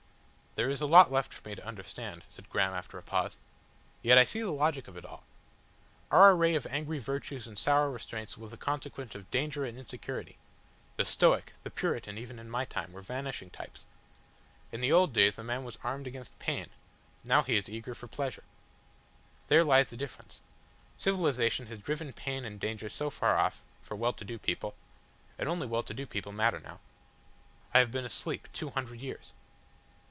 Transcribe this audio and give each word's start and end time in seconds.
"There 0.55 0.67
is 0.69 0.81
a 0.81 0.85
lot 0.85 1.13
left 1.13 1.33
for 1.33 1.47
me 1.47 1.55
to 1.55 1.65
understand," 1.65 2.25
said 2.29 2.49
Graham 2.49 2.73
after 2.73 2.97
a 2.97 3.01
pause. 3.01 3.37
"Yet 4.01 4.17
I 4.17 4.25
see 4.25 4.41
the 4.41 4.51
logic 4.51 4.89
of 4.89 4.97
it 4.97 5.05
all. 5.05 5.23
Our 6.11 6.31
array 6.31 6.55
of 6.55 6.65
angry 6.67 6.99
virtues 6.99 7.47
and 7.47 7.57
sour 7.57 7.89
restraints 7.89 8.37
was 8.37 8.51
the 8.51 8.57
consequence 8.57 9.15
of 9.15 9.31
danger 9.31 9.63
and 9.63 9.77
insecurity. 9.79 10.37
The 10.97 11.05
Stoic, 11.05 11.53
the 11.63 11.69
Puritan, 11.69 12.17
even 12.17 12.37
in 12.37 12.49
my 12.49 12.65
time, 12.65 12.91
were 12.91 13.01
vanishing 13.01 13.49
types. 13.49 13.85
In 14.73 14.81
the 14.81 14.91
old 14.91 15.13
days 15.13 15.37
man 15.37 15.63
was 15.63 15.77
armed 15.85 16.05
against 16.05 16.37
Pain, 16.37 16.67
now 17.23 17.43
he 17.43 17.55
is 17.55 17.69
eager 17.69 17.95
for 17.95 18.07
Pleasure. 18.07 18.43
There 19.47 19.63
lies 19.63 19.89
the 19.89 19.95
difference. 19.95 20.41
Civilisation 20.97 21.67
has 21.67 21.77
driven 21.79 22.11
pain 22.11 22.43
and 22.43 22.59
danger 22.59 22.89
so 22.89 23.09
far 23.09 23.37
off 23.37 23.63
for 23.81 23.95
well 23.95 24.11
to 24.11 24.25
do 24.25 24.37
people. 24.37 24.75
And 25.39 25.47
only 25.47 25.65
well 25.65 25.83
to 25.83 25.93
do 25.93 26.05
people 26.05 26.33
matter 26.33 26.59
now. 26.59 26.81
I 27.73 27.79
have 27.79 27.91
been 27.93 28.05
asleep 28.05 28.49
two 28.51 28.71
hundred 28.71 28.99
years." 28.99 29.31